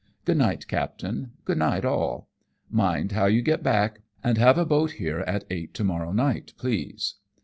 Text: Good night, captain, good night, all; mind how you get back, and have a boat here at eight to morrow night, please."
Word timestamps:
Good 0.25 0.37
night, 0.37 0.67
captain, 0.67 1.33
good 1.45 1.59
night, 1.59 1.85
all; 1.85 2.27
mind 2.71 3.11
how 3.11 3.27
you 3.27 3.43
get 3.43 3.61
back, 3.61 3.99
and 4.23 4.35
have 4.39 4.57
a 4.57 4.65
boat 4.65 4.93
here 4.93 5.19
at 5.27 5.43
eight 5.51 5.75
to 5.75 5.83
morrow 5.83 6.11
night, 6.11 6.53
please." 6.57 7.17